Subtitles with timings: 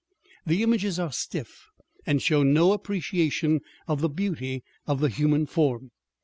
[0.47, 1.67] The images are stiff
[2.07, 5.91] and show no appreciation of the beauty of the human form.